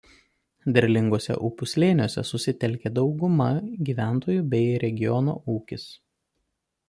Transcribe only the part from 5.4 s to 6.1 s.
ūkis.